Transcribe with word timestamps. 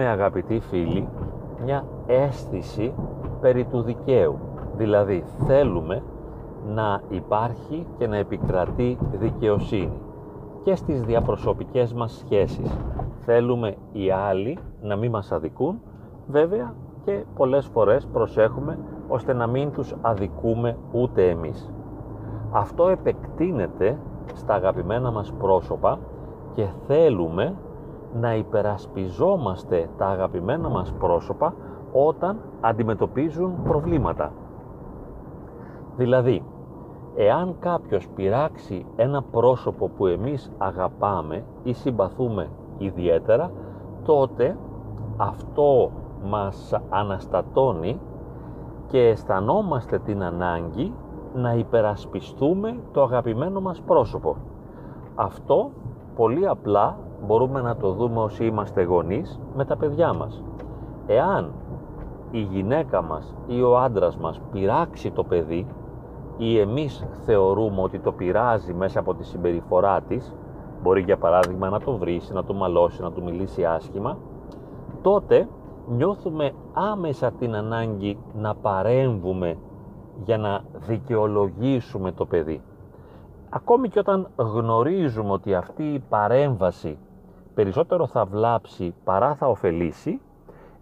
έχουμε 0.00 0.12
αγαπητοί 0.12 0.60
φίλοι 0.60 1.08
μια 1.64 1.84
αίσθηση 2.06 2.94
περί 3.40 3.64
του 3.64 3.82
δικαίου. 3.82 4.38
Δηλαδή 4.76 5.24
θέλουμε 5.46 6.02
να 6.66 7.00
υπάρχει 7.08 7.86
και 7.98 8.06
να 8.06 8.16
επικρατεί 8.16 8.98
δικαιοσύνη 9.12 10.00
και 10.62 10.74
στις 10.74 11.02
διαπροσωπικές 11.02 11.92
μας 11.92 12.12
σχέσεις. 12.12 12.78
Θέλουμε 13.24 13.76
οι 13.92 14.10
άλλοι 14.10 14.58
να 14.82 14.96
μην 14.96 15.10
μας 15.10 15.32
αδικούν, 15.32 15.80
βέβαια 16.26 16.74
και 17.04 17.24
πολλές 17.34 17.66
φορές 17.66 18.06
προσέχουμε 18.06 18.78
ώστε 19.08 19.32
να 19.32 19.46
μην 19.46 19.72
τους 19.72 19.94
αδικούμε 20.00 20.76
ούτε 20.92 21.28
εμείς. 21.28 21.72
Αυτό 22.50 22.88
επεκτείνεται 22.88 23.98
στα 24.34 24.54
αγαπημένα 24.54 25.10
μας 25.10 25.32
πρόσωπα 25.32 25.98
και 26.52 26.66
θέλουμε 26.86 27.54
να 28.14 28.34
υπερασπιζόμαστε 28.34 29.88
τα 29.98 30.06
αγαπημένα 30.06 30.68
μας 30.68 30.92
πρόσωπα 30.92 31.54
όταν 31.92 32.40
αντιμετωπίζουν 32.60 33.62
προβλήματα. 33.62 34.32
Δηλαδή, 35.96 36.44
εάν 37.14 37.56
κάποιος 37.58 38.08
πειράξει 38.08 38.86
ένα 38.96 39.22
πρόσωπο 39.22 39.88
που 39.88 40.06
εμείς 40.06 40.52
αγαπάμε 40.58 41.44
ή 41.62 41.72
συμπαθούμε 41.72 42.48
ιδιαίτερα, 42.78 43.50
τότε 44.04 44.56
αυτό 45.16 45.90
μας 46.24 46.80
αναστατώνει 46.88 48.00
και 48.86 48.98
αισθανόμαστε 48.98 49.98
την 49.98 50.22
ανάγκη 50.22 50.94
να 51.34 51.54
υπερασπιστούμε 51.54 52.78
το 52.92 53.02
αγαπημένο 53.02 53.60
μας 53.60 53.80
πρόσωπο. 53.80 54.36
Αυτό 55.14 55.70
πολύ 56.16 56.48
απλά 56.48 56.96
μπορούμε 57.26 57.60
να 57.60 57.76
το 57.76 57.92
δούμε 57.92 58.20
όσοι 58.20 58.44
είμαστε 58.44 58.82
γονείς 58.82 59.40
με 59.56 59.64
τα 59.64 59.76
παιδιά 59.76 60.12
μας. 60.12 60.42
Εάν 61.06 61.52
η 62.30 62.40
γυναίκα 62.40 63.02
μας 63.02 63.34
ή 63.46 63.62
ο 63.62 63.78
άντρας 63.78 64.16
μας 64.16 64.40
πειράξει 64.52 65.10
το 65.10 65.24
παιδί 65.24 65.66
ή 66.36 66.58
εμείς 66.58 67.06
θεωρούμε 67.24 67.82
ότι 67.82 67.98
το 67.98 68.12
πειράζει 68.12 68.74
μέσα 68.74 69.00
από 69.00 69.14
τη 69.14 69.24
συμπεριφορά 69.24 70.00
της, 70.00 70.34
μπορεί 70.82 71.02
για 71.02 71.16
παράδειγμα 71.16 71.68
να 71.68 71.80
το 71.80 71.96
βρίσει, 71.96 72.32
να 72.32 72.44
το 72.44 72.54
μαλώσει, 72.54 73.02
να 73.02 73.12
του 73.12 73.22
μιλήσει 73.22 73.64
άσχημα, 73.64 74.18
τότε 75.02 75.48
νιώθουμε 75.88 76.52
άμεσα 76.72 77.30
την 77.30 77.54
ανάγκη 77.54 78.18
να 78.34 78.54
παρέμβουμε 78.54 79.56
για 80.24 80.38
να 80.38 80.60
δικαιολογήσουμε 80.86 82.12
το 82.12 82.26
παιδί. 82.26 82.62
Ακόμη 83.50 83.88
και 83.88 83.98
όταν 83.98 84.28
γνωρίζουμε 84.36 85.32
ότι 85.32 85.54
αυτή 85.54 85.82
η 85.82 85.98
παρέμβαση 86.08 86.98
περισσότερο 87.54 88.06
θα 88.06 88.24
βλάψει 88.24 88.94
παρά 89.04 89.34
θα 89.34 89.46
ωφελήσει, 89.46 90.20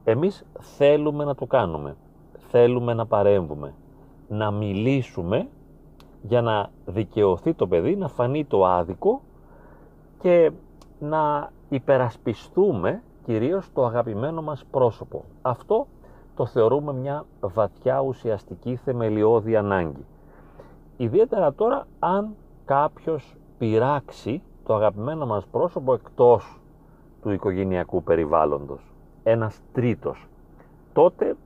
εμείς 0.04 0.44
θέλουμε 0.58 1.24
να 1.24 1.34
το 1.34 1.46
κάνουμε. 1.46 1.96
Θέλουμε 2.38 2.94
να 2.94 3.06
παρέμβουμε. 3.06 3.74
Να 4.28 4.50
μιλήσουμε 4.50 5.48
για 6.22 6.42
να 6.42 6.70
δικαιωθεί 6.86 7.54
το 7.54 7.66
παιδί, 7.66 7.96
να 7.96 8.08
φανεί 8.08 8.44
το 8.44 8.66
άδικο 8.66 9.20
και 10.20 10.52
να 10.98 11.50
υπερασπιστούμε 11.68 13.02
κυρίως 13.24 13.72
το 13.72 13.84
αγαπημένο 13.84 14.42
μας 14.42 14.64
πρόσωπο. 14.70 15.24
Αυτό 15.42 15.86
το 16.36 16.46
θεωρούμε 16.46 16.92
μια 16.92 17.24
βαθιά 17.40 18.00
ουσιαστική 18.00 18.76
θεμελιώδη 18.76 19.56
ανάγκη. 19.56 20.04
Ιδιαίτερα 20.96 21.52
τώρα 21.52 21.86
αν 21.98 22.34
κάποιος 22.64 23.36
πειράξει 23.58 24.42
το 24.68 24.74
αγαπημένο 24.74 25.26
μας 25.26 25.46
πρόσωπο 25.46 25.92
εκτός 25.92 26.60
του 27.22 27.30
οικογενειακού 27.30 28.02
περιβάλλοντος. 28.02 28.94
Ένας 29.22 29.60
τρίτος. 29.72 30.26
Τότε 30.92 31.36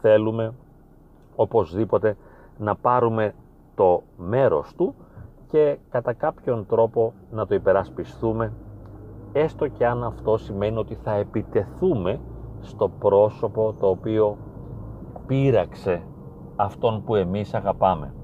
θέλουμε 0.00 0.52
οπωσδήποτε 1.36 2.16
να 2.58 2.74
πάρουμε 2.76 3.34
το 3.74 4.02
μέρος 4.16 4.74
του 4.76 4.94
και 5.48 5.78
κατά 5.90 6.12
κάποιον 6.12 6.66
τρόπο 6.66 7.12
να 7.30 7.46
το 7.46 7.54
υπερασπιστούμε 7.54 8.52
έστω 9.32 9.68
και 9.68 9.86
αν 9.86 10.04
αυτό 10.04 10.36
σημαίνει 10.36 10.78
ότι 10.78 10.94
θα 10.94 11.12
επιτεθούμε 11.12 12.20
στο 12.60 12.88
πρόσωπο 12.88 13.74
το 13.80 13.88
οποίο 13.88 14.36
πείραξε 15.26 16.02
αυτόν 16.56 17.02
που 17.04 17.14
εμείς 17.14 17.54
αγαπάμε. 17.54 18.14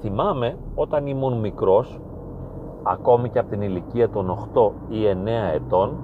Θυμάμαι 0.00 0.58
όταν 0.74 1.06
ήμουν 1.06 1.40
μικρός, 1.40 2.00
ακόμη 2.82 3.28
και 3.28 3.38
από 3.38 3.50
την 3.50 3.62
ηλικία 3.62 4.08
των 4.08 4.48
8 4.54 4.72
ή 4.88 4.98
9 5.06 5.54
ετών, 5.54 5.96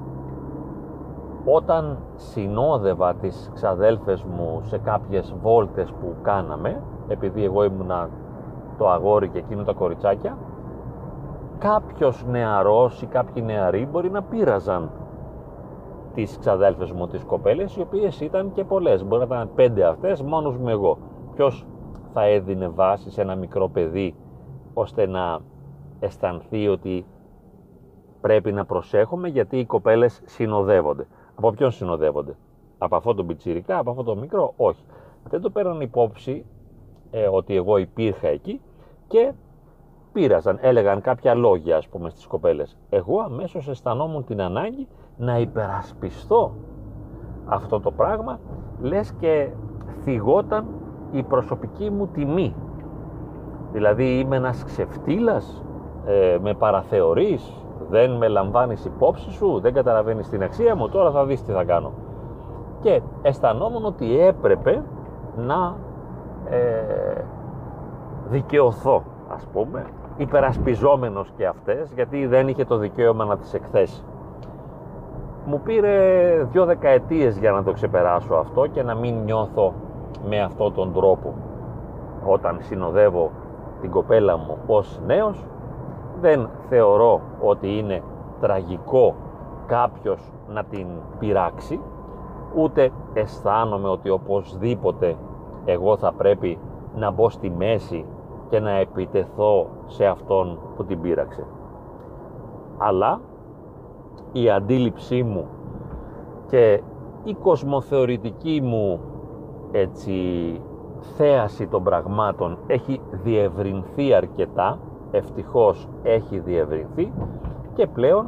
όταν 1.44 1.98
συνόδευα 2.14 3.14
τις 3.14 3.50
ξαδέλφες 3.54 4.22
μου 4.22 4.60
σε 4.64 4.78
κάποιες 4.78 5.34
βόλτες 5.42 5.92
που 5.92 6.14
κάναμε, 6.22 6.82
επειδή 7.08 7.44
εγώ 7.44 7.64
ήμουνα 7.64 8.08
το 8.78 8.90
αγόρι 8.90 9.28
και 9.28 9.38
εκείνο 9.38 9.64
τα 9.64 9.72
κοριτσάκια, 9.72 10.38
κάποιος 11.58 12.24
νεαρός 12.26 13.02
ή 13.02 13.06
κάποιοι 13.06 13.42
νεαροί 13.46 13.88
μπορεί 13.90 14.10
να 14.10 14.22
πείραζαν 14.22 14.90
τις 16.14 16.38
ξαδέλφες 16.38 16.92
μου 16.92 17.06
τις 17.06 17.24
κοπέλες 17.24 17.76
οι 17.76 17.80
οποίες 17.80 18.20
ήταν 18.20 18.52
και 18.52 18.64
πολλές. 18.64 19.04
Μπορεί 19.04 19.26
να 19.28 19.34
ήταν 19.36 19.50
πέντε 19.54 19.84
αυτές 19.84 20.22
μόνος 20.22 20.56
μου 20.56 20.68
εγώ. 20.68 20.98
Ποιος 21.34 21.66
θα 22.12 22.24
έδινε 22.24 22.68
βάση 22.68 23.10
σε 23.10 23.20
ένα 23.20 23.34
μικρό 23.34 23.68
παιδί 23.68 24.14
ώστε 24.74 25.06
να 25.06 25.38
αισθανθεί 26.00 26.69
ότι 26.69 27.06
πρέπει 28.20 28.53
να 28.53 28.64
προσέχουμε 28.64 29.28
γιατί 29.28 29.59
οι 29.59 29.66
κοπέλες 29.66 30.22
συνοδεύονται 30.25 31.06
από 31.34 31.50
ποιον 31.50 31.70
συνοδεύονται; 31.70 32.36
Από 32.78 32.97
αυτό 32.97 33.14
το 33.14 33.25
πιτσιρικά, 33.25 33.78
από 33.78 33.91
αυτό 33.91 34.03
το 34.03 34.16
μικρό; 34.16 34.53
Όχι 34.56 34.84
δεν 35.28 35.41
το 35.41 35.50
παίρνουν 35.50 35.81
υπόψη 35.81 36.44
ε, 37.10 37.26
ότι 37.26 37.54
εγώ 37.54 37.76
υπήρχα 37.76 38.28
εκεί 38.28 38.60
και 39.06 39.32
πήραζαν, 40.12 40.58
έλεγαν 40.60 41.00
κάποια 41.00 41.34
λόγια 41.34 41.76
ας 41.76 41.88
πούμε 41.88 42.10
στις 42.10 42.26
κοπέλες. 42.26 42.76
Εγώ 42.91 43.20
αμέσως 43.20 43.69
αισθανόμουν 43.69 44.25
την 44.25 44.41
ανάγκη 44.41 44.88
να 45.16 45.38
υπερασπιστώ 45.38 46.54
αυτό 47.47 47.81
το 47.81 47.91
πράγμα, 47.91 48.41
λες 48.81 49.12
και 49.12 49.48
θυγόταν 50.03 50.66
η 51.12 51.22
προσωπική 51.22 51.91
μου 51.91 52.06
τιμή. 52.06 52.54
Δηλαδή 53.72 54.19
είμαι 54.19 54.37
ένας 54.37 54.64
ξεφτύλας, 54.64 55.64
ε, 56.06 56.36
με 56.42 56.54
παραθεωρείς, 56.54 57.53
δεν 57.91 58.10
με 58.10 58.28
λαμβάνεις 58.28 58.84
υπόψη 58.84 59.31
σου, 59.31 59.60
δεν 59.60 59.72
καταλαβαίνεις 59.72 60.28
την 60.28 60.42
αξία 60.42 60.75
μου, 60.76 60.88
τώρα 60.88 61.10
θα 61.10 61.25
δεις 61.25 61.42
τι 61.42 61.53
θα 61.53 61.64
κάνω. 61.64 61.92
Και 62.81 63.00
αισθανόμουν 63.22 63.84
ότι 63.84 64.20
έπρεπε 64.20 64.82
να 65.37 65.76
ε, 66.50 67.25
δικαιωθώ, 68.28 69.03
ας 69.28 69.47
πούμε, 69.53 69.84
υπερασπιζόμενος 70.16 71.31
και 71.37 71.47
αυτές 71.47 71.92
γιατί 71.92 72.26
δεν 72.26 72.48
είχε 72.48 72.64
το 72.64 72.76
δικαίωμα 72.76 73.25
να 73.25 73.37
τις 73.37 73.54
εκθέσει. 73.54 74.03
Μου 75.47 75.60
πήρε 75.60 75.97
δύο 76.50 76.64
δεκαετίες 76.64 77.38
για 77.38 77.50
να 77.50 77.62
το 77.62 77.72
ξεπεράσω 77.72 78.34
αυτό 78.34 78.66
και 78.66 78.82
να 78.82 78.94
μην 78.94 79.14
νιώθω 79.25 79.72
με 80.28 80.41
αυτόν 80.41 80.75
τον 80.75 80.92
τρόπο. 80.92 81.34
Όταν 82.26 82.58
συνοδεύω 82.60 83.31
την 83.81 83.91
κοπέλα 83.91 84.37
μου 84.37 84.58
ως 84.66 85.00
νέος 85.06 85.44
δεν 86.20 86.48
θεωρώ 86.68 87.20
ότι 87.40 87.78
είναι 87.78 88.02
τραγικό 88.40 89.14
κάποιος 89.66 90.32
να 90.48 90.64
την 90.64 90.86
πειράξει 91.18 91.80
ούτε 92.56 92.90
αισθάνομαι 93.12 93.88
ότι 93.88 94.10
οπωσδήποτε 94.10 95.16
εγώ 95.64 95.96
θα 95.96 96.12
πρέπει 96.12 96.58
να 96.96 97.10
μπω 97.10 97.28
στη 97.28 97.50
μέση 97.50 98.04
και 98.48 98.60
να 98.60 98.70
επιτεθώ 98.70 99.66
σε 99.87 100.06
αυτόν 100.06 100.58
που 100.76 100.84
την 100.84 101.00
πείραξε. 101.00 101.46
Αλλά 102.78 103.20
η 104.32 104.50
αντίληψή 104.50 105.22
μου 105.22 105.46
και 106.46 106.82
η 107.25 107.34
κοσμοθεωρητική 107.34 108.60
μου 108.62 109.00
έτσι 109.72 110.12
θέαση 111.16 111.66
των 111.66 111.82
πραγμάτων 111.82 112.58
έχει 112.66 113.00
διευρυνθεί 113.10 114.14
αρκετά, 114.14 114.78
ευτυχώς 115.10 115.88
έχει 116.02 116.38
διευρυνθεί 116.38 117.12
και 117.75 117.87
πλέον 117.87 118.26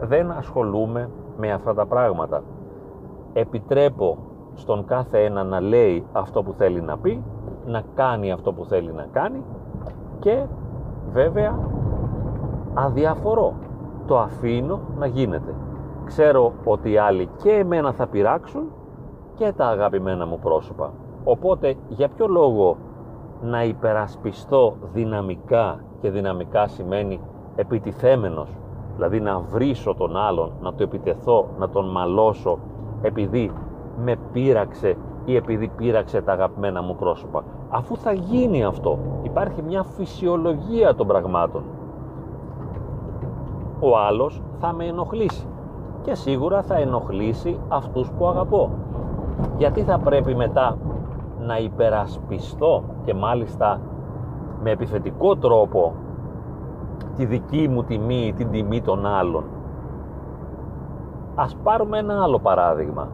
δεν 0.00 0.30
ασχολούμαι 0.30 1.10
με 1.36 1.52
αυτά 1.52 1.74
τα 1.74 1.86
πράγματα. 1.86 2.42
Επιτρέπω 3.32 4.18
στον 4.54 4.84
κάθε 4.84 5.24
ένα 5.24 5.44
να 5.44 5.60
λέει 5.60 6.04
αυτό 6.12 6.42
που 6.42 6.52
θέλει 6.52 6.80
να 6.80 6.98
πει 6.98 7.22
να 7.66 7.82
κάνει 7.94 8.32
αυτό 8.32 8.52
που 8.52 8.64
θέλει 8.64 8.92
να 8.92 9.06
κάνει 9.12 9.42
και 10.18 10.46
βέβαια 11.12 11.58
αδιαφορώ. 12.74 13.54
Το 14.06 14.18
αφήνω 14.18 14.80
να 14.98 15.06
γίνεται. 15.06 15.54
Ξέρω 16.04 16.52
ότι 16.64 16.90
οι 16.90 16.98
άλλοι 16.98 17.28
και 17.42 17.50
εμένα 17.50 17.92
θα 17.92 18.06
πειράξουν 18.06 18.62
και 19.34 19.52
τα 19.56 19.66
αγαπημένα 19.66 20.26
μου 20.26 20.38
πρόσωπα. 20.38 20.92
Οπότε 21.24 21.74
για 21.88 22.08
ποιο 22.08 22.26
λόγο 22.26 22.76
να 23.44 23.64
υπερασπιστώ 23.64 24.76
δυναμικά 24.92 25.84
και 26.00 26.10
δυναμικά 26.10 26.66
σημαίνει 26.66 27.20
επιτιθέμενος 27.56 28.48
δηλαδή 28.94 29.20
να 29.20 29.38
βρίσω 29.38 29.94
τον 29.94 30.16
άλλον, 30.16 30.52
να 30.60 30.74
το 30.74 30.82
επιτεθώ, 30.82 31.46
να 31.58 31.68
τον 31.68 31.90
μαλώσω 31.90 32.58
επειδή 33.02 33.52
με 34.04 34.16
πείραξε 34.32 34.96
ή 35.24 35.36
επειδή 35.36 35.68
πείραξε 35.68 36.20
τα 36.20 36.32
αγαπημένα 36.32 36.82
μου 36.82 36.96
πρόσωπα. 36.96 37.44
Αφού 37.68 37.96
θα 37.96 38.12
γίνει 38.12 38.64
αυτό, 38.64 38.98
υπάρχει 39.22 39.62
μια 39.62 39.82
φυσιολογία 39.82 40.94
των 40.94 41.06
πραγμάτων. 41.06 41.62
Ο 43.80 43.98
άλλος 43.98 44.42
θα 44.58 44.72
με 44.72 44.84
ενοχλήσει 44.84 45.46
και 46.02 46.14
σίγουρα 46.14 46.62
θα 46.62 46.76
ενοχλήσει 46.76 47.58
αυτούς 47.68 48.10
που 48.10 48.26
αγαπώ. 48.26 48.70
Γιατί 49.58 49.82
θα 49.82 49.98
πρέπει 49.98 50.34
μετά 50.34 50.76
να 51.46 51.58
υπερασπιστώ 51.58 52.84
και 53.04 53.14
μάλιστα 53.14 53.80
με 54.62 54.70
επιθετικό 54.70 55.36
τρόπο 55.36 55.94
τη 57.16 57.24
δική 57.24 57.68
μου 57.68 57.84
τιμή 57.84 58.26
ή 58.26 58.32
την 58.32 58.50
τιμή 58.50 58.80
των 58.82 59.06
άλλων. 59.06 59.44
Ας 61.34 61.56
πάρουμε 61.62 61.98
ένα 61.98 62.22
άλλο 62.22 62.38
παράδειγμα. 62.38 63.08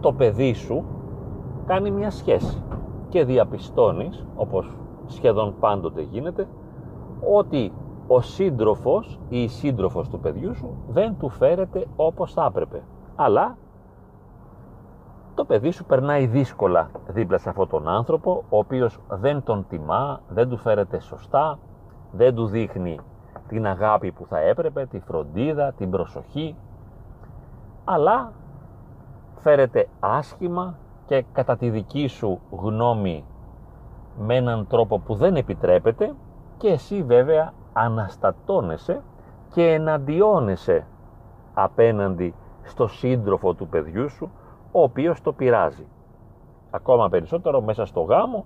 Το 0.00 0.12
παιδί 0.12 0.52
σου 0.52 0.84
κάνει 1.66 1.90
μια 1.90 2.10
σχέση 2.10 2.62
και 3.08 3.24
διαπιστώνεις, 3.24 4.26
όπως 4.36 4.76
σχεδόν 5.06 5.54
πάντοτε 5.60 6.02
γίνεται, 6.02 6.48
ότι 7.36 7.72
ο 8.06 8.20
σύντροφος 8.20 9.20
ή 9.28 9.42
η 9.42 9.48
σύντροφος 9.48 10.08
του 10.08 10.20
παιδιού 10.20 10.54
σου 10.54 10.76
δεν 10.88 11.16
του 11.18 11.28
φέρεται 11.28 11.86
όπως 11.96 12.32
θα 12.32 12.44
έπρεπε. 12.44 12.82
Αλλά 13.16 13.56
το 15.34 15.44
παιδί 15.44 15.70
σου 15.70 15.84
περνάει 15.84 16.26
δύσκολα 16.26 16.90
δίπλα 17.06 17.38
σε 17.38 17.48
αυτόν 17.48 17.68
τον 17.68 17.88
άνθρωπο, 17.88 18.44
ο 18.48 18.58
οποίος 18.58 19.00
δεν 19.08 19.42
τον 19.42 19.66
τιμά, 19.68 20.20
δεν 20.28 20.48
του 20.48 20.56
φέρεται 20.56 21.00
σωστά, 21.00 21.58
δεν 22.12 22.34
του 22.34 22.46
δείχνει 22.46 22.98
την 23.48 23.66
αγάπη 23.66 24.12
που 24.12 24.26
θα 24.26 24.38
έπρεπε, 24.38 24.86
τη 24.86 24.98
φροντίδα, 24.98 25.72
την 25.72 25.90
προσοχή, 25.90 26.56
αλλά 27.84 28.32
φέρεται 29.36 29.88
άσχημα 30.00 30.74
και 31.06 31.24
κατά 31.32 31.56
τη 31.56 31.70
δική 31.70 32.06
σου 32.06 32.40
γνώμη 32.50 33.24
με 34.18 34.36
έναν 34.36 34.66
τρόπο 34.66 34.98
που 34.98 35.14
δεν 35.14 35.36
επιτρέπεται 35.36 36.14
και 36.56 36.68
εσύ 36.68 37.02
βέβαια 37.02 37.52
αναστατώνεσαι 37.72 39.02
και 39.52 39.72
εναντιώνεσαι 39.72 40.86
απέναντι 41.54 42.34
στο 42.62 42.86
σύντροφο 42.86 43.54
του 43.54 43.68
παιδιού 43.68 44.08
σου 44.08 44.30
ο 44.76 44.82
οποίος 44.82 45.20
το 45.20 45.32
πειράζει. 45.32 45.86
Ακόμα 46.70 47.08
περισσότερο 47.08 47.60
μέσα 47.60 47.84
στο 47.84 48.00
γάμο 48.00 48.44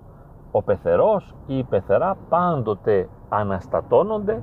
ο 0.50 0.62
πεθερός 0.62 1.34
ή 1.46 1.58
η 1.58 1.64
πεθερά 1.64 2.16
πάντοτε 2.28 3.08
αναστατώνονται 3.28 4.42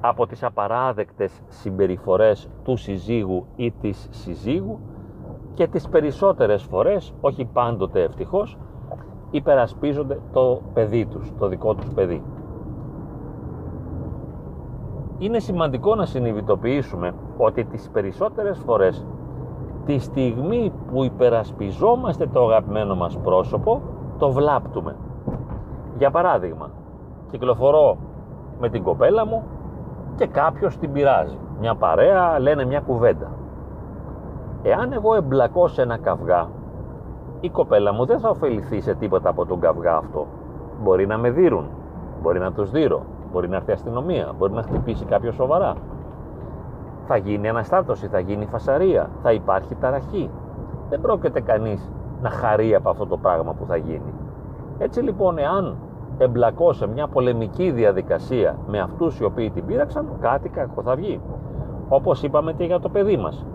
από 0.00 0.26
τις 0.26 0.42
απαράδεκτες 0.44 1.40
συμπεριφορές 1.48 2.48
του 2.64 2.76
συζύγου 2.76 3.46
ή 3.56 3.70
της 3.70 4.08
συζύγου 4.10 4.78
και 5.54 5.66
τις 5.66 5.88
περισσότερες 5.88 6.62
φορές, 6.62 7.14
όχι 7.20 7.44
πάντοτε 7.44 8.02
ευτυχώς, 8.02 8.58
υπερασπίζονται 9.30 10.20
το 10.32 10.62
παιδί 10.72 11.06
τους, 11.06 11.32
το 11.38 11.48
δικό 11.48 11.74
τους 11.74 11.92
παιδί. 11.94 12.22
Είναι 15.18 15.38
σημαντικό 15.38 15.94
να 15.94 16.06
συνειδητοποιήσουμε 16.06 17.14
ότι 17.36 17.64
τις 17.64 17.90
περισσότερες 17.90 18.58
φορές 18.58 19.06
τη 19.86 19.98
στιγμή 19.98 20.72
που 20.90 21.04
υπερασπιζόμαστε 21.04 22.26
το 22.26 22.44
αγαπημένο 22.44 22.94
μας 22.94 23.18
πρόσωπο 23.18 23.80
το 24.18 24.30
βλάπτουμε. 24.30 24.96
Για 25.98 26.10
παράδειγμα, 26.10 26.70
κυκλοφορώ 27.30 27.96
με 28.60 28.68
την 28.68 28.82
κοπέλα 28.82 29.26
μου 29.26 29.42
και 30.16 30.26
κάποιος 30.26 30.76
την 30.76 30.92
πειράζει. 30.92 31.38
Μια 31.60 31.74
παρέα 31.74 32.38
λένε 32.38 32.64
μια 32.64 32.80
κουβέντα. 32.80 33.30
Εάν 34.62 34.92
εγώ 34.92 35.14
εμπλακώ 35.14 35.68
σε 35.68 35.82
ένα 35.82 35.98
καυγά, 35.98 36.48
η 37.40 37.50
κοπέλα 37.50 37.92
μου 37.92 38.06
δεν 38.06 38.20
θα 38.20 38.28
ωφεληθεί 38.28 38.80
σε 38.80 38.94
τίποτα 38.94 39.28
από 39.28 39.46
τον 39.46 39.60
καυγά 39.60 39.96
αυτό. 39.96 40.26
Μπορεί 40.82 41.06
να 41.06 41.18
με 41.18 41.30
δίνουν, 41.30 41.68
μπορεί 42.22 42.38
να 42.38 42.52
τους 42.52 42.70
δείρω, 42.70 43.02
μπορεί 43.32 43.48
να 43.48 43.56
έρθει 43.56 43.72
αστυνομία, 43.72 44.32
μπορεί 44.38 44.52
να 44.52 44.62
χτυπήσει 44.62 45.04
κάποιος 45.04 45.34
σοβαρά. 45.34 45.74
Θα 47.06 47.16
γίνει 47.16 47.48
αναστάτωση, 47.48 48.06
θα 48.06 48.18
γίνει 48.18 48.46
φασαρία, 48.46 49.10
θα 49.22 49.32
υπάρχει 49.32 49.74
ταραχή. 49.74 50.30
Δεν 50.88 51.00
πρόκειται 51.00 51.40
κανείς 51.40 51.90
να 52.22 52.30
χαρεί 52.30 52.74
από 52.74 52.90
αυτό 52.90 53.06
το 53.06 53.16
πράγμα 53.16 53.52
που 53.52 53.64
θα 53.66 53.76
γίνει. 53.76 54.12
Έτσι 54.78 55.00
λοιπόν, 55.00 55.38
εάν 55.38 55.76
εμπλακώ 56.18 56.72
σε 56.72 56.86
μια 56.86 57.06
πολεμική 57.06 57.70
διαδικασία 57.70 58.56
με 58.66 58.80
αυτούς 58.80 59.18
οι 59.18 59.24
οποίοι 59.24 59.50
την 59.50 59.66
πείραξαν, 59.66 60.06
κάτι 60.20 60.48
κακό 60.48 60.82
θα 60.82 60.94
βγει. 60.94 61.20
Όπως 61.88 62.22
είπαμε 62.22 62.52
και 62.52 62.64
για 62.64 62.80
το 62.80 62.88
παιδί 62.88 63.16
μας. 63.16 63.46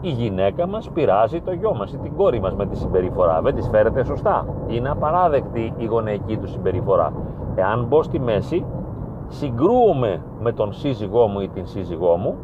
Η 0.00 0.08
γυναίκα 0.08 0.66
μας 0.66 0.90
πειράζει 0.90 1.40
το 1.40 1.52
γιο 1.52 1.74
μας 1.74 1.92
ή 1.92 1.98
την 1.98 2.16
κόρη 2.16 2.40
μας 2.40 2.54
με 2.54 2.66
τη 2.66 2.76
συμπεριφορά. 2.76 3.40
Δεν 3.40 3.54
της 3.54 3.68
φέρεται 3.68 4.04
σωστά. 4.04 4.46
Είναι 4.66 4.90
απαράδεκτη 4.90 5.72
η 5.76 5.84
γονεϊκή 5.84 6.36
του 6.36 6.48
συμπεριφορά. 6.48 7.12
Εάν 7.54 7.86
μπω 7.88 8.02
στη 8.02 8.20
μέση, 8.20 8.64
συγκρούομαι 9.28 10.22
με 10.40 10.52
τον 10.52 10.72
σύζυγό 10.72 11.26
μου 11.26 11.40
ή 11.40 11.48
την 11.48 11.66
σύζυγό 11.66 12.16
μου 12.16 12.34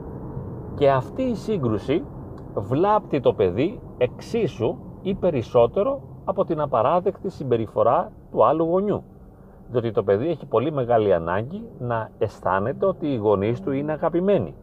και 0.76 0.90
αυτή 0.90 1.23
η 1.23 1.34
σύγκρουση 1.34 2.05
βλάπτει 2.55 3.20
το 3.20 3.32
παιδί 3.32 3.81
εξίσου 3.99 4.76
ή 5.02 5.14
περισσότερο 5.14 6.00
από 6.25 6.44
την 6.44 6.61
απαράδεκτη 6.61 7.31
συμπεριφορά 7.31 8.12
του 8.31 8.44
άλλου 8.44 8.64
γονιού. 8.64 9.02
Διότι 9.70 9.90
το 9.93 10.02
παιδί 10.02 10.28
έχει 10.28 10.46
πολύ 10.46 10.73
μεγάλη 10.73 11.14
ανάγκη 11.14 11.62
να 11.78 12.11
αισθάνεται 12.19 12.87
ότι 12.87 13.06
οι 13.06 13.17
γονείς 13.17 13.61
του 13.61 13.73
είναι 13.73 13.93
αγαπημένοι. 13.93 14.55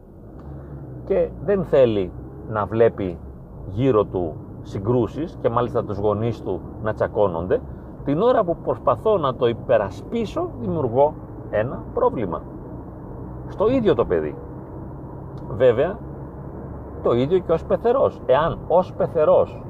Και 1.04 1.28
δεν 1.44 1.64
θέλει 1.64 2.12
να 2.48 2.66
βλέπει 2.66 3.18
γύρω 3.66 4.04
του 4.04 4.34
συγκρούσεις 4.62 5.38
και 5.40 5.48
μάλιστα 5.48 5.84
τους 5.84 5.98
γονείς 5.98 6.42
του 6.42 6.60
να 6.82 6.94
τσακώνονται 6.94 7.60
την 8.04 8.20
ώρα 8.22 8.44
που 8.44 8.56
προσπαθώ 8.56 9.18
να 9.18 9.34
το 9.34 9.46
υπερασπίσω 9.46 10.50
δημιουργώ 10.60 11.14
ένα 11.50 11.82
πρόβλημα. 11.94 12.42
Στο 13.48 13.68
ίδιο 13.68 13.94
το 13.94 14.04
παιδί. 14.04 14.34
Βέβαια 15.48 15.98
το 17.04 17.12
ίδιο 17.12 17.38
και 17.38 17.52
ως 17.52 17.64
πεθερός. 17.64 18.20
Εάν 18.26 18.58
ως 18.68 18.92
πεθερός 18.92 19.62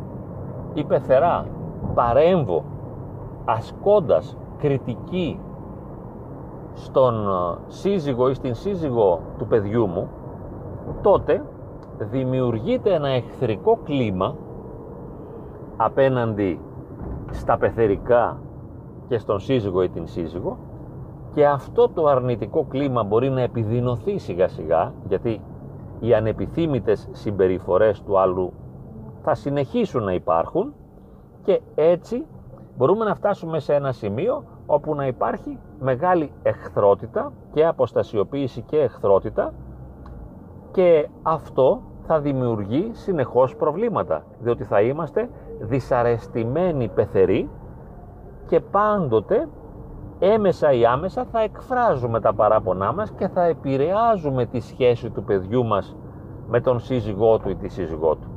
ή 0.74 0.84
πεθερά 0.84 1.46
παρέμβω 1.94 2.64
ασκώντας 3.44 4.36
κριτική 4.58 5.38
στον 6.72 7.28
ε, 7.28 7.56
σύζυγο 7.66 8.28
ή 8.28 8.34
στην 8.34 8.54
σύζυγο 8.54 9.20
του 9.38 9.46
παιδιού 9.46 9.86
μου, 9.86 10.08
τότε 11.02 11.42
δημιουργείται 11.98 12.94
ένα 12.94 13.08
εχθρικό 13.08 13.78
κλίμα 13.84 14.34
απέναντι 15.76 16.60
στα 17.30 17.58
πεθερικά 17.58 18.38
και 19.08 19.18
στον 19.18 19.38
σύζυγο 19.38 19.82
ή 19.82 19.88
την 19.88 20.06
σύζυγο 20.06 20.56
και 21.32 21.46
αυτό 21.46 21.88
το 21.88 22.06
αρνητικό 22.06 22.64
κλίμα 22.68 23.02
μπορεί 23.02 23.30
να 23.30 23.40
επιδεινωθεί 23.40 24.18
σιγά 24.18 24.48
σιγά 24.48 24.92
γιατί 25.08 25.40
οι 26.00 26.14
ανεπιθύμητες 26.14 27.08
συμπεριφορές 27.12 28.02
του 28.02 28.18
άλλου 28.18 28.52
θα 29.22 29.34
συνεχίσουν 29.34 30.02
να 30.02 30.12
υπάρχουν 30.12 30.74
και 31.42 31.60
έτσι 31.74 32.26
μπορούμε 32.76 33.04
να 33.04 33.14
φτάσουμε 33.14 33.58
σε 33.58 33.74
ένα 33.74 33.92
σημείο 33.92 34.44
όπου 34.66 34.94
να 34.94 35.06
υπάρχει 35.06 35.58
μεγάλη 35.80 36.32
εχθρότητα 36.42 37.32
και 37.52 37.66
αποστασιοποίηση 37.66 38.62
και 38.62 38.76
εχθρότητα 38.80 39.52
και 40.70 41.08
αυτό 41.22 41.82
θα 42.06 42.20
δημιουργεί 42.20 42.90
συνεχώς 42.92 43.56
προβλήματα 43.56 44.24
διότι 44.40 44.64
θα 44.64 44.80
είμαστε 44.80 45.28
δυσαρεστημένοι 45.60 46.88
πεθεροί 46.88 47.50
και 48.46 48.60
πάντοτε 48.60 49.48
έμεσα 50.18 50.72
ή 50.72 50.86
άμεσα 50.86 51.24
θα 51.24 51.40
εκφράζουμε 51.40 52.20
τα 52.20 52.34
παράπονά 52.34 52.92
μας 52.92 53.10
και 53.10 53.28
θα 53.28 53.42
επηρεάζουμε 53.42 54.46
τη 54.46 54.60
σχέση 54.60 55.10
του 55.10 55.24
παιδιού 55.24 55.64
μας 55.64 55.96
με 56.48 56.60
τον 56.60 56.80
σύζυγό 56.80 57.38
του 57.38 57.48
ή 57.48 57.56
τη 57.56 57.68
σύζυγό 57.68 58.14
του. 58.14 58.28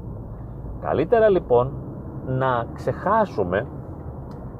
Καλύτερα 0.81 1.29
λοιπόν 1.29 1.71
να 2.25 2.65
ξεχάσουμε 2.73 3.67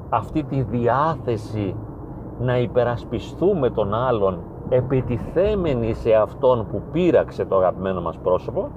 αυτή 0.10 0.44
τη 0.44 0.62
διάθεση 0.62 1.76
να 2.40 2.58
υπερασπιστούμε 2.58 3.70
τον 3.70 3.94
άλλον 3.94 4.40
επιτιθέμενοι 4.70 5.94
σε 5.94 6.14
αυτόν 6.14 6.68
που 6.72 6.82
πείραξε 6.92 7.46
το 7.46 7.58
αγαπημένο 7.58 8.02
μας 8.02 8.18
πρόσωπο 8.18 8.70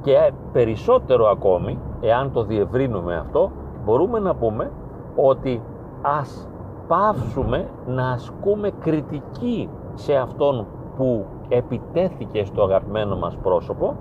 και 0.00 0.32
περισσότερο 0.52 1.26
ακόμη, 1.26 1.78
εάν 2.00 2.32
το 2.32 2.44
διευρύνουμε 2.44 3.16
αυτό, 3.16 3.50
μπορούμε 3.84 4.18
να 4.18 4.34
πούμε 4.34 4.70
ότι 5.16 5.62
ας 6.02 6.48
πάυσουμε 6.86 7.68
να 7.86 8.10
ασκούμε 8.10 8.70
κριτική 8.70 9.68
σε 9.94 10.16
αυτόν 10.16 10.66
που 10.96 11.24
επιτέθηκε 11.48 12.44
στο 12.44 12.62
αγαπημένο 12.62 13.16
μας 13.16 13.36
πρόσωπο 13.36 13.96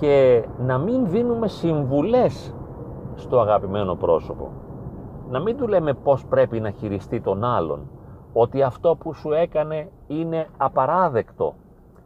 και 0.00 0.44
να 0.58 0.78
μην 0.78 1.08
δίνουμε 1.08 1.48
συμβουλές 1.48 2.54
στο 3.14 3.40
αγαπημένο 3.40 3.94
πρόσωπο. 3.94 4.50
Να 5.30 5.40
μην 5.40 5.56
του 5.56 5.68
λέμε 5.68 5.94
πώς 5.94 6.26
πρέπει 6.26 6.60
να 6.60 6.70
χειριστεί 6.70 7.20
τον 7.20 7.44
άλλον, 7.44 7.90
ότι 8.32 8.62
αυτό 8.62 8.96
που 8.96 9.14
σου 9.14 9.32
έκανε 9.32 9.88
είναι 10.06 10.46
απαράδεκτο 10.56 11.54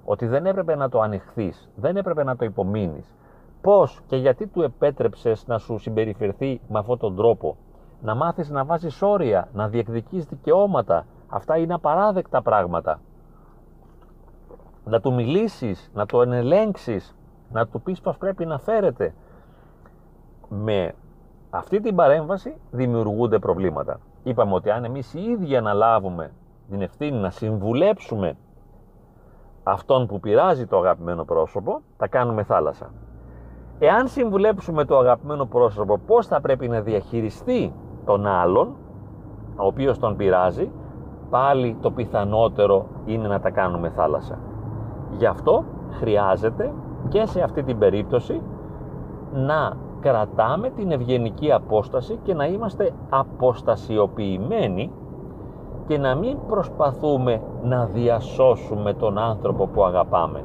ότι 0.04 0.26
δεν 0.26 0.46
έπρεπε 0.46 0.75
να 0.75 0.88
το 0.88 1.00
ανοιχθείς, 1.00 1.70
δεν 1.76 1.96
έπρεπε 1.96 2.25
να 2.25 2.37
το 2.37 2.44
υπομείνεις. 2.44 3.14
Πώς 3.61 4.00
και 4.06 4.16
γιατί 4.16 4.46
του 4.46 4.62
επέτρεψες 4.62 5.46
να 5.46 5.58
σου 5.58 5.78
συμπεριφερθεί 5.78 6.61
με 6.68 6.78
αυτόν 6.78 6.99
τον 6.99 7.16
τρόπο, 7.16 7.56
να 8.02 8.14
μάθεις 8.14 8.50
να 8.50 8.64
βάζεις 8.64 9.02
όρια, 9.02 9.49
να 9.52 9.68
διεκδικείς 9.68 10.26
δικαιώματα, 10.26 11.06
αυτά 11.28 11.56
είναι 11.56 11.75
απαράδεκτα 11.75 12.42
πράγματα. 12.42 13.00
Να 14.85 15.00
του 15.00 15.14
μιλήσεις, 15.14 15.90
να 15.94 16.06
το 16.06 16.23
ενελέγξεις, 16.23 17.16
να 17.52 17.66
του 17.66 17.80
πεις 17.80 18.00
πως 18.00 18.16
πρέπει 18.18 18.47
να 18.47 18.59
φέρεται. 18.59 19.14
Με 20.49 20.94
αυτή 21.50 21.80
την 21.80 21.94
παρέμβαση 21.94 22.56
δημιουργούνται 22.71 23.38
προβλήματα. 23.38 24.00
Είπαμε 24.23 24.54
ότι 24.54 24.71
αν 24.71 24.85
εμείς 24.85 25.14
οι 25.14 25.23
ίδιοι 25.23 25.56
αναλάβουμε 25.56 26.32
την 26.71 26.82
ευθύνη 26.82 27.16
να 27.18 27.30
συμβουλέψουμε 27.30 28.37
αυτόν 29.62 30.06
που 30.06 30.21
πειράζει 30.21 30.66
το 30.66 30.78
αγαπημένο 30.78 31.25
πρόσωπο, 31.25 31.80
θα 31.97 32.09
κάνουμε 32.09 32.42
θάλασσα. 32.42 32.90
Εάν 33.78 34.09
συμβουλέψουμε 34.09 34.85
το 34.85 34.99
αγαπημένο 34.99 35.47
πρόσωπο 35.47 35.99
πώς 35.99 36.26
θα 36.26 36.40
πρέπει 36.40 36.68
να 36.68 36.80
διαχειριστεί 36.80 37.73
τον 38.04 38.26
άλλον, 38.26 38.68
ο 39.56 39.66
οποίος 39.66 39.99
τον 39.99 40.16
πειράζει, 40.16 40.71
πάλι 41.30 41.76
το 41.80 41.90
πιθανότερο 41.90 42.87
είναι 43.04 43.28
να 43.28 43.40
τα 43.40 43.50
κάνουμε 43.50 43.88
θάλασσα. 43.88 44.38
Γι' 45.11 45.26
αυτό 45.26 45.64
χρειάζεται 45.90 46.73
και 47.09 47.26
σε 47.26 47.42
αυτή 47.42 47.62
την 47.62 47.78
περίπτωση 47.78 48.40
να 49.32 49.76
κρατάμε 50.00 50.71
την 50.71 50.90
ευγενική 50.90 51.52
απόσταση 51.52 52.18
και 52.23 52.35
να 52.35 52.47
είμαστε 52.47 52.92
αποστασιοποιημένοι 53.11 54.92
και 55.87 55.99
να 55.99 56.14
μην 56.14 56.37
προσπαθούμε 56.49 57.42
να 57.62 57.85
διασώσουμε 57.85 58.94
τον 58.94 59.18
άνθρωπο 59.18 59.66
που 59.66 59.85
αγαπάμε 59.85 60.44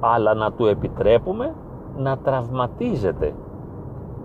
αλλά 0.00 0.34
να 0.34 0.52
του 0.52 0.66
επιτρέπουμε 0.66 1.54
να 1.96 2.18
τραυματίζεται 2.18 3.34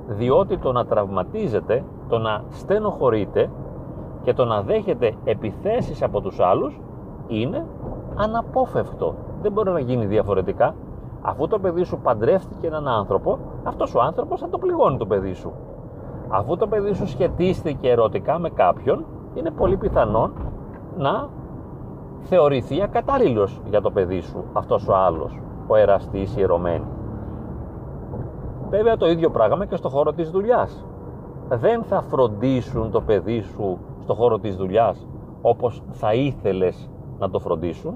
διότι 0.08 0.58
το 0.58 0.72
να 0.72 0.86
τραυματίζεται, 0.86 1.84
το 2.10 2.18
να 2.18 2.44
στενοχωρείται 2.50 3.50
και 4.22 4.34
το 4.34 4.46
να 4.46 4.62
δέχεται 4.62 5.16
επιθέσεις 5.24 6.04
από 6.04 6.22
τους 6.22 6.40
άλλους 6.40 6.80
είναι 7.28 7.66
αναπόφευκτο 8.16 9.16
δεν 9.42 9.52
μπορεί 9.52 9.70
να 9.70 9.80
γίνει 9.80 10.06
διαφορετικά 10.06 10.76
Αφού 11.22 11.48
το 11.48 11.60
παιδί 11.60 11.84
σου 11.84 12.00
παντρεύτηκε 12.00 12.68
έναν 12.68 12.88
άνθρωπο, 12.88 13.40
αυτός 13.64 13.96
ο 13.96 14.02
άνθρωπος 14.02 14.40
θα 14.40 14.50
το 14.50 14.58
πληγώνει 14.58 14.98
το 14.98 15.06
παιδί 15.06 15.34
σου. 15.34 15.52
Αφού 16.28 16.58
το 16.58 16.68
παιδί 16.68 16.94
σου 16.94 17.08
σχετίστηκε 17.08 17.90
ερωτικά 17.90 18.40
με 18.40 18.50
κάποιον, 18.50 19.06
είναι 19.34 19.52
πολύ 19.52 19.78
πιθανόν 19.78 20.34
να 20.98 21.30
θεωρηθεί 22.20 22.82
ακατάλληλος 22.82 23.62
για 23.70 23.82
το 23.82 23.92
παιδί 23.92 24.22
σου 24.22 24.44
αυτός 24.54 24.88
ο 24.88 24.96
άλλος, 24.96 25.42
ο 25.68 25.76
εραστής 25.76 26.38
ή 26.38 26.42
ερωμένη. 26.42 26.86
Βέβαια 28.70 28.98
το 28.98 29.10
ίδιο 29.10 29.30
πράγμα 29.30 29.66
και 29.66 29.76
στο 29.76 29.90
χώρο 29.90 30.14
της 30.14 30.32
δουλειάς. 30.32 30.86
Δεν 31.50 31.84
θα 31.84 32.02
φροντίσουν 32.02 32.92
το 32.92 33.02
παιδί 33.02 33.42
σου 33.42 33.78
στο 34.00 34.14
χώρο 34.14 34.40
της 34.40 34.56
δουλειάς 34.56 35.08
όπως 35.42 35.84
θα 35.92 36.14
ήθελες 36.14 36.90
να 37.20 37.30
το 37.30 37.40
φροντίσουν. 37.40 37.94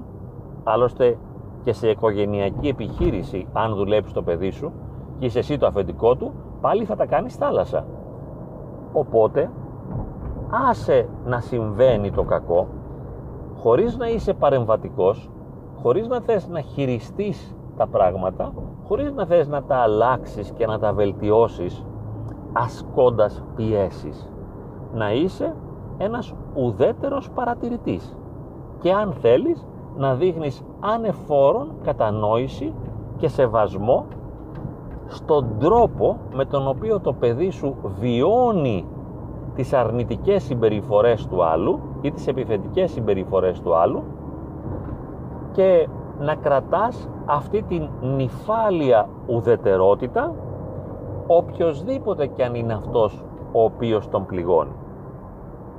Άλλωστε 0.64 1.18
και 1.62 1.72
σε 1.72 1.88
οικογενειακή 1.88 2.68
επιχείρηση, 2.68 3.46
αν 3.52 3.74
δουλέψεις 3.74 4.12
το 4.12 4.22
παιδί 4.22 4.50
σου 4.50 4.72
και 5.18 5.26
είσαι 5.26 5.38
εσύ 5.38 5.58
το 5.58 5.66
αφεντικό 5.66 6.16
του, 6.16 6.32
πάλι 6.60 6.84
θα 6.84 6.96
τα 6.96 7.06
κάνεις 7.06 7.36
θάλασσα. 7.36 7.84
Οπότε, 8.92 9.50
άσε 10.68 11.08
να 11.24 11.40
συμβαίνει 11.40 12.10
το 12.10 12.22
κακό, 12.22 12.68
χωρίς 13.56 13.96
να 13.96 14.08
είσαι 14.08 14.32
παρεμβατικός, 14.32 15.30
χωρίς 15.82 16.08
να 16.08 16.20
θες 16.20 16.48
να 16.48 16.60
χειριστείς 16.60 17.56
τα 17.76 17.86
πράγματα, 17.86 18.52
χωρίς 18.84 19.12
να 19.12 19.26
θες 19.26 19.48
να 19.48 19.62
τα 19.62 19.76
αλλάξεις 19.76 20.50
και 20.50 20.66
να 20.66 20.78
τα 20.78 20.92
βελτιώσεις, 20.92 21.86
ασκώντας 22.52 23.42
πιέσεις. 23.56 24.30
Να 24.94 25.12
είσαι 25.12 25.54
ένας 25.98 26.34
ουδέτερος 26.54 27.30
παρατηρητής. 27.30 28.16
Και 28.80 28.92
αν 28.92 29.12
θέλεις, 29.12 29.66
να 29.96 30.14
δείχνεις 30.14 30.62
ανεφόρον 30.80 31.72
κατανόηση 31.84 32.72
και 33.16 33.28
σεβασμό 33.28 34.04
στον 35.06 35.46
τρόπο 35.58 36.16
με 36.34 36.44
τον 36.44 36.68
οποίο 36.68 37.00
το 37.00 37.12
παιδί 37.12 37.50
σου 37.50 37.76
βιώνει 38.00 38.86
τις 39.54 39.72
αρνητικές 39.72 40.42
συμπεριφορές 40.42 41.26
του 41.26 41.44
άλλου 41.44 41.80
ή 42.00 42.10
τις 42.10 42.26
επιθετικές 42.26 42.90
συμπεριφορές 42.90 43.60
του 43.60 43.74
άλλου 43.76 44.02
και 45.52 45.88
να 46.18 46.34
κρατάς 46.34 47.08
αυτή 47.26 47.62
την 47.62 47.88
νυφάλια 48.16 49.08
ουδετερότητα 49.26 50.34
οποιοδήποτε 51.26 52.26
και 52.26 52.44
αν 52.44 52.54
είναι 52.54 52.72
αυτός 52.72 53.24
ο 53.52 53.62
οποίος 53.64 54.08
τον 54.08 54.26
πληγώνει. 54.26 54.72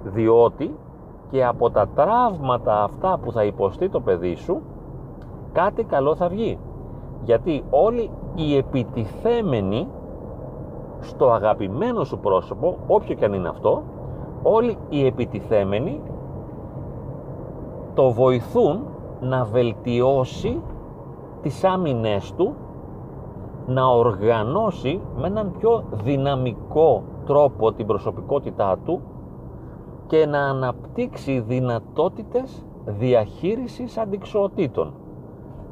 Διότι 0.04 0.76
και 1.30 1.46
από 1.46 1.70
τα 1.70 1.88
τραύματα 1.96 2.84
αυτά 2.84 3.20
που 3.24 3.32
θα 3.32 3.44
υποστεί 3.44 3.90
το 3.90 4.00
παιδί 4.00 4.36
σου 4.36 4.62
κάτι 5.52 5.84
καλό 5.84 6.16
θα 6.16 6.28
βγει. 6.28 6.60
Γιατί 7.24 7.64
όλοι 7.70 8.10
οι 8.36 8.58
επιτιθέμενοι 8.58 9.88
στο 11.00 11.32
αγαπημένο 11.32 12.04
σου 12.04 12.20
πρόσωπο 12.20 12.78
όποιο 12.88 13.16
και 13.16 13.26
αν 13.26 13.34
είναι 13.34 13.50
αυτό 13.50 13.84
όλοι 14.44 14.78
οι 14.90 15.06
επιτιθέμενοι 15.06 16.02
το 17.94 18.12
βοηθούν 18.12 18.84
να 19.20 19.44
βελτιώσει 19.44 20.62
τις 21.42 21.64
άμυνές 21.64 22.34
του 22.34 22.56
να 23.68 23.86
οργανώσει 23.88 25.02
με 25.18 25.28
έναν 25.28 25.52
πιο 25.58 25.84
δυναμικό 25.92 27.04
τρόπο 27.26 27.72
την 27.72 27.86
προσωπικότητά 27.86 28.78
του 28.86 29.02
και 30.08 30.26
να 30.26 30.40
αναπτύξει 30.40 31.40
δυνατότητες 31.40 32.66
διαχείρισης 32.86 33.98
αντικσοοτήτων. 33.98 34.94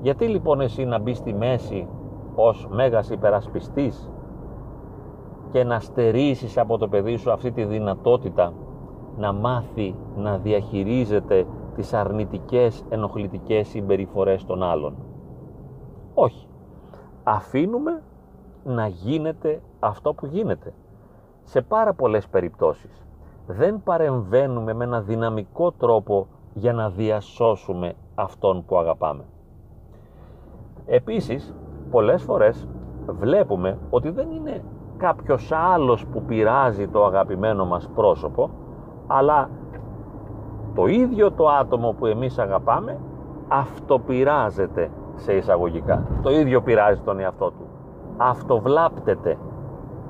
Γιατί 0.02 0.26
λοιπόν 0.28 0.62
εσύ 0.62 0.86
να 0.86 1.00
μπεις 1.00 1.18
στη 1.18 1.34
μέση 1.34 1.88
ως 2.36 2.68
μέγας 2.72 3.10
υπερασπιστής 3.10 4.10
και 5.52 5.64
να 5.64 5.80
στερήσεις 5.80 6.58
από 6.58 6.78
το 6.78 6.88
παιδί 6.88 7.16
σου 7.16 7.32
αυτή 7.32 7.52
τη 7.52 7.64
δυνατότητα 7.64 8.54
να 9.18 9.34
μάθει 9.34 9.96
να 10.16 10.38
διαχειρίζεται 10.38 11.46
τις 11.76 11.94
αρνητικές 11.94 12.84
ενοχλητικές 12.90 13.68
συμπεριφορές 13.68 14.46
των 14.46 14.64
άλλων; 14.64 14.96
Όχι. 16.14 16.48
Αφήνουμε 17.24 18.02
να 18.64 18.88
γίνεται 18.88 19.62
αυτό 19.80 20.14
που 20.14 20.26
γίνεται. 20.26 20.74
Σε 21.44 21.62
πάρα 21.62 21.94
πολλές 21.94 22.28
περιπτώσεις 22.28 23.06
δεν 23.48 23.82
παρεμβαίνουμε 23.84 24.74
με 24.74 24.84
ένα 24.84 25.02
δυναμικό 25.02 25.72
τρόπο 25.72 26.28
για 26.54 26.74
να 26.74 26.90
διασώσουμε 26.90 27.94
αυτόν 28.16 28.66
που 28.66 28.78
αγαπάμε. 28.78 29.24
Επίσης, 30.86 31.54
πολλές 31.92 32.24
φορές 32.24 32.68
βλέπουμε 33.06 33.78
ότι 33.90 34.10
δεν 34.10 34.32
είναι 34.32 34.64
κάποιος 34.98 35.52
άλλος 35.52 36.06
που 36.06 36.22
πειράζει 36.22 36.88
το 36.88 37.06
αγαπημένο 37.06 37.66
μας 37.66 37.90
πρόσωπο, 37.96 38.50
αλλά 39.08 39.50
το 40.76 40.86
ίδιο 40.86 41.32
το 41.32 41.50
άτομο 41.50 41.92
που 41.92 42.06
εμείς 42.06 42.40
αγαπάμε 42.40 43.00
αυτοπειράζεται 43.48 44.92
σε 45.16 45.34
εισαγωγικά. 45.34 46.04
Το 46.22 46.32
ίδιο 46.32 46.62
πειράζει 46.62 47.02
τον 47.02 47.20
εαυτό 47.20 47.46
του. 47.46 47.66
Αυτοβλάπτεται. 48.18 49.38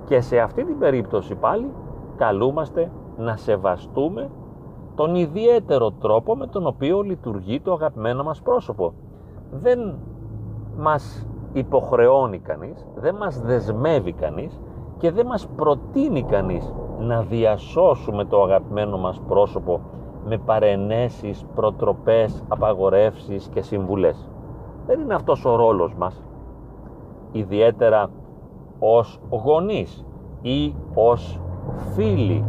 Και 0.06 0.22
σε 0.22 0.40
αυτή 0.40 0.66
την 0.66 0.78
περίπτωση 0.78 1.36
πάλι 1.36 1.72
καλούμαστε 2.18 2.92
να 3.18 3.36
σεβαστούμε 3.36 4.30
τον 4.96 5.16
ιδιαίτερο 5.16 5.92
τρόπο 5.92 6.36
με 6.36 6.48
τον 6.48 6.68
οποίο 6.68 7.02
λειτουργεί 7.02 7.60
το 7.60 7.74
αγαπημένο 7.74 8.24
μας 8.24 8.42
πρόσωπο. 8.42 8.94
Δεν 9.52 9.96
μας 10.78 11.28
υποχρεώνει 11.54 12.40
κανείς, 12.40 12.88
δεν 12.96 13.16
μας 13.16 13.42
δεσμεύει 13.42 14.14
κανείς 14.14 14.60
και 14.98 15.12
δεν 15.12 15.26
μας 15.26 15.48
προτείνει 15.56 16.24
κανείς 16.24 16.74
να 17.00 17.22
διασώσουμε 17.22 18.26
το 18.26 18.44
αγαπημένο 18.44 18.98
μας 18.98 19.22
πρόσωπο 19.28 19.80
με 20.26 20.38
παρενέσεις, 20.38 21.46
προτροπές, 21.56 22.44
απαγορεύσεις 22.48 23.48
και 23.48 23.62
συμβουλές. 23.62 24.30
Δεν 24.88 25.00
είναι 25.00 25.14
αυτός 25.14 25.46
ο 25.46 25.56
ρόλος 25.56 25.94
μας. 25.96 26.24
Ιδιαίτερα 27.32 28.10
ως 28.80 29.20
γονείς 29.30 30.06
ή 30.42 30.76
ως 30.94 31.40
φίλοι 31.96 32.46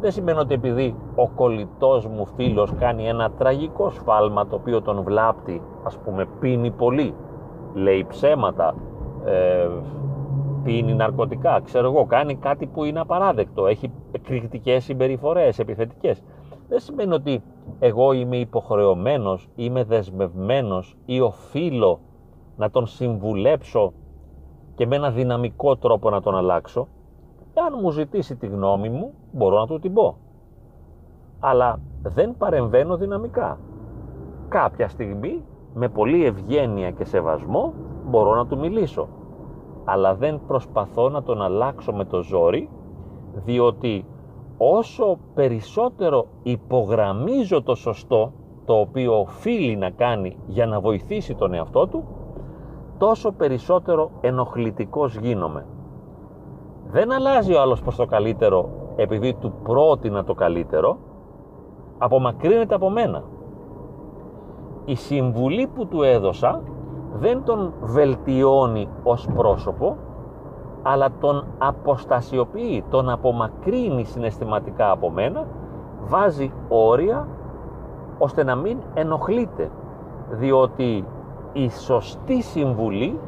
δεν 0.00 0.12
σημαίνει 0.12 0.38
ότι 0.38 0.54
επειδή 0.54 0.94
ο 1.14 1.28
κολλητός 1.28 2.06
μου 2.06 2.26
φίλος 2.26 2.72
κάνει 2.78 3.08
ένα 3.08 3.30
τραγικό 3.30 3.90
σφάλμα 3.90 4.46
το 4.46 4.56
οποίο 4.56 4.82
τον 4.82 5.02
βλάπτει, 5.02 5.62
ας 5.82 5.98
πούμε 5.98 6.26
πίνει 6.40 6.70
πολύ, 6.70 7.14
λέει 7.74 8.04
ψέματα, 8.08 8.74
ε, 9.24 9.68
πίνει 10.62 10.94
ναρκωτικά, 10.94 11.60
ξέρω 11.64 11.86
εγώ, 11.86 12.04
κάνει 12.04 12.34
κάτι 12.34 12.66
που 12.66 12.84
είναι 12.84 13.00
απαράδεκτο, 13.00 13.66
έχει 13.66 13.92
εκρηκτικές 14.12 14.84
συμπεριφορές, 14.84 15.58
επιθετικές. 15.58 16.22
Δεν 16.68 16.80
σημαίνει 16.80 17.14
ότι 17.14 17.42
εγώ 17.78 18.12
είμαι 18.12 18.36
υποχρεωμένος, 18.36 19.48
είμαι 19.54 19.84
δεσμευμένος 19.84 20.96
ή 21.04 21.20
οφείλω 21.20 22.00
να 22.56 22.70
τον 22.70 22.86
συμβουλέψω 22.86 23.92
και 24.74 24.86
με 24.86 24.96
ένα 24.96 25.10
δυναμικό 25.10 25.76
τρόπο 25.76 26.10
να 26.10 26.22
τον 26.22 26.36
αλλάξω; 26.36 26.88
Εάν 27.54 27.78
μου 27.82 27.90
ζητήσει 27.90 28.36
τη 28.36 28.46
γνώμη 28.46 28.88
μου, 28.88 29.12
μπορώ 29.32 29.58
να 29.58 29.66
του 29.66 29.78
την 29.78 29.92
πω. 29.92 30.16
Αλλά 31.40 31.80
δεν 32.02 32.36
παρεμβαίνω 32.36 32.96
δυναμικά. 32.96 33.58
Κάποια 34.48 34.88
στιγμή, 34.88 35.44
με 35.74 35.88
πολύ 35.88 36.24
ευγένεια 36.24 36.90
και 36.90 37.04
σεβασμό, 37.04 37.72
μπορώ 38.08 38.34
να 38.34 38.46
του 38.46 38.58
μιλήσω. 38.58 39.08
Αλλά 39.84 40.14
δεν 40.14 40.40
προσπαθώ 40.46 41.08
να 41.08 41.22
τον 41.22 41.42
αλλάξω 41.42 41.92
με 41.92 42.04
το 42.04 42.22
ζόρι, 42.22 42.68
διότι 43.44 44.04
όσο 44.58 45.18
περισσότερο 45.34 46.26
υπογραμμίζω 46.42 47.62
το 47.62 47.74
σωστό, 47.74 48.32
το 48.64 48.74
οποίο 48.74 49.20
οφείλει 49.20 49.76
να 49.76 49.90
κάνει 49.90 50.36
για 50.46 50.66
να 50.66 50.80
βοηθήσει 50.80 51.34
τον 51.34 51.54
εαυτό 51.54 51.86
του, 51.86 52.04
τόσο 52.98 53.32
περισσότερο 53.32 54.10
ενοχλητικός 54.20 55.16
γίνομαι. 55.16 55.66
Δεν 56.86 57.12
αλλάζει 57.12 57.54
ο 57.54 57.60
άλλος 57.60 57.82
προς 57.82 57.96
το 57.96 58.06
καλύτερο 58.06 58.68
επειδή 58.96 59.34
του 59.34 59.52
πρότεινα 59.62 60.24
το 60.24 60.34
καλύτερο, 60.34 60.98
απομακρύνεται 61.98 62.74
από 62.74 62.90
μένα. 62.90 63.22
Η 64.84 64.94
συμβουλή 64.94 65.66
που 65.66 65.86
του 65.86 66.02
έδωσα 66.02 66.62
δεν 67.12 67.42
τον 67.44 67.72
βελτιώνει 67.80 68.88
ως 69.02 69.28
πρόσωπο, 69.34 69.96
αλλά 70.88 71.10
τον 71.20 71.44
αποστασιοποιεί, 71.58 72.84
τον 72.90 73.10
απομακρύνει 73.10 74.04
συναισθηματικά 74.04 74.90
από 74.90 75.10
μένα, 75.10 75.46
βάζει 76.04 76.52
όρια 76.68 77.28
ώστε 78.18 78.44
να 78.44 78.54
μην 78.54 78.78
ενοχλείται, 78.94 79.70
διότι 80.30 81.04
η 81.52 81.70
σωστή 81.70 82.42
συμβουλή 82.42 83.18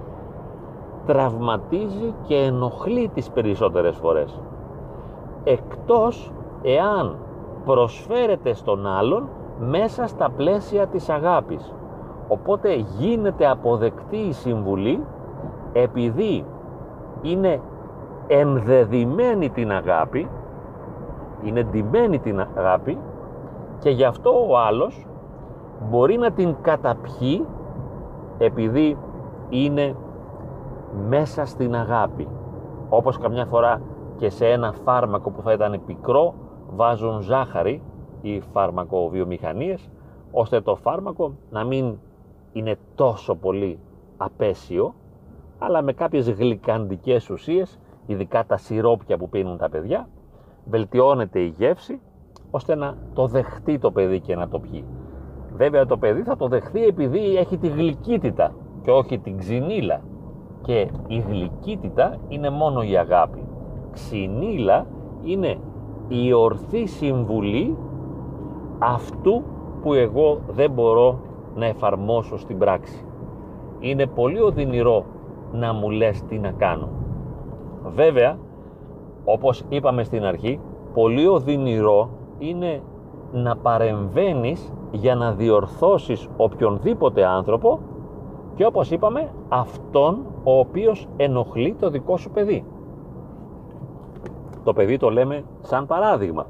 τραυματίζει 1.06 2.14
και 2.22 2.34
ενοχλεί 2.34 3.10
τις 3.14 3.30
περισσότερες 3.30 3.96
φορές. 3.96 4.40
Εκτός 5.44 6.32
εάν 6.62 7.16
προσφέρεται 7.64 8.54
στον 8.54 8.86
άλλον 8.86 9.28
μέσα 9.58 10.06
στα 10.06 10.30
πλαίσια 10.30 10.86
της 10.86 11.08
αγάπης. 11.08 11.74
Οπότε 12.28 12.74
γίνεται 12.74 13.48
αποδεκτή 13.48 14.16
η 14.16 14.32
συμβουλή 14.32 15.04
επειδή 15.72 16.44
είναι 17.22 17.60
ενδεδειμένη 18.26 19.50
την 19.50 19.72
αγάπη, 19.72 20.28
είναι 21.44 21.62
ντυμένη 21.62 22.18
την 22.18 22.40
αγάπη 22.40 22.98
και 23.78 23.90
γι' 23.90 24.04
αυτό 24.04 24.46
ο 24.48 24.58
άλλος 24.58 25.06
μπορεί 25.88 26.16
να 26.16 26.30
την 26.30 26.56
καταπιεί 26.62 27.46
επειδή 28.38 28.98
είναι 29.48 29.96
μέσα 31.08 31.44
στην 31.44 31.74
αγάπη. 31.74 32.28
Όπως 32.88 33.18
καμιά 33.18 33.46
φορά 33.46 33.80
και 34.16 34.30
σε 34.30 34.46
ένα 34.46 34.72
φάρμακο 34.72 35.30
που 35.30 35.42
θα 35.42 35.52
ήταν 35.52 35.80
πικρό 35.86 36.34
βάζουν 36.74 37.20
ζάχαρη 37.20 37.82
ή 38.20 38.40
φάρμακο-βιομηχανίες 38.40 39.90
ώστε 40.32 40.60
το 40.60 40.76
φάρμακο 40.76 41.32
να 41.50 41.64
μην 41.64 41.98
είναι 42.52 42.76
τόσο 42.94 43.34
πολύ 43.34 43.78
απέσιο 44.16 44.94
αλλά 45.58 45.82
με 45.82 45.92
κάποιες 45.92 46.30
γλυκαντικές 46.30 47.30
ουσίες 47.30 47.78
ειδικά 48.06 48.44
τα 48.46 48.56
σιρόπια 48.56 49.16
που 49.16 49.28
πίνουν 49.28 49.56
τα 49.56 49.68
παιδιά 49.68 50.08
βελτιώνεται 50.64 51.40
η 51.40 51.54
γεύση 51.58 52.00
ώστε 52.50 52.74
να 52.74 52.96
το 53.14 53.26
δεχτεί 53.26 53.78
το 53.78 53.90
παιδί 53.90 54.20
και 54.20 54.36
να 54.36 54.48
το 54.48 54.58
πιει. 54.58 54.84
Βέβαια 55.56 55.86
το 55.86 55.96
παιδί 55.96 56.22
θα 56.22 56.36
το 56.36 56.48
δεχτεί 56.48 56.84
επειδή 56.84 57.36
έχει 57.36 57.58
τη 57.58 57.68
γλυκύτητα 57.68 58.54
και 58.82 58.90
όχι 58.90 59.18
την 59.18 59.38
ξυνήλα. 59.38 60.00
Και 60.62 60.88
η 61.06 61.18
γλυκύτητα 61.18 62.16
είναι 62.28 62.50
μόνο 62.50 62.82
η 62.82 62.96
αγάπη. 62.96 63.44
Ξυνήλα 63.90 64.86
είναι 65.22 65.58
η 66.08 66.32
ορθή 66.32 66.86
συμβουλή 66.86 67.76
αυτού 68.78 69.42
που 69.82 69.94
εγώ 69.94 70.40
δεν 70.48 70.70
μπορώ 70.70 71.20
να 71.54 71.66
εφαρμόσω 71.66 72.38
στην 72.38 72.58
πράξη. 72.58 73.04
Είναι 73.80 74.06
πολύ 74.06 74.40
οδυνηρό 74.40 75.04
να 75.52 75.72
μου 75.72 75.90
λες 75.90 76.22
τι 76.22 76.38
να 76.38 76.50
κάνω. 76.50 76.88
Βέβαια, 77.94 78.38
όπως 79.24 79.64
είπαμε 79.68 80.04
στην 80.04 80.24
αρχή, 80.24 80.60
πολύ 80.94 81.26
οδυνηρό 81.26 82.10
είναι 82.38 82.82
να 83.32 83.56
παρεμβαίνεις 83.56 84.72
για 84.90 85.14
να 85.14 85.32
διορθώσεις 85.32 86.28
οποιονδήποτε 86.36 87.26
άνθρωπο 87.26 87.78
και 88.54 88.66
όπως 88.66 88.90
είπαμε 88.90 89.30
αυτόν 89.48 90.26
ο 90.44 90.58
οποίος 90.58 91.08
ενοχλεί 91.16 91.74
το 91.74 91.90
δικό 91.90 92.16
σου 92.16 92.30
παιδί. 92.30 92.64
Το 94.64 94.72
παιδί 94.72 94.96
το 94.96 95.10
λέμε 95.10 95.44
σαν 95.60 95.86
παράδειγμα. 95.86 96.46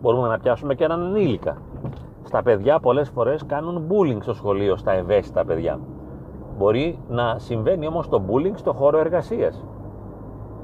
Μπορούμε 0.00 0.28
να 0.28 0.38
πιάσουμε 0.38 0.74
και 0.74 0.84
έναν 0.84 1.02
ενήλικα. 1.02 1.56
Στα 2.22 2.42
παιδιά 2.42 2.80
πολλές 2.80 3.08
φορές 3.08 3.46
κάνουν 3.46 3.86
bullying 3.88 4.18
στο 4.20 4.32
σχολείο, 4.32 4.76
στα 4.76 4.92
ευαίσθητα 4.92 5.44
παιδιά. 5.44 5.78
Μπορεί 6.58 6.98
να 7.08 7.38
συμβαίνει 7.38 7.86
όμως 7.86 8.08
το 8.08 8.22
bullying 8.28 8.54
στο 8.54 8.72
χώρο 8.72 8.98
εργασίας. 8.98 9.64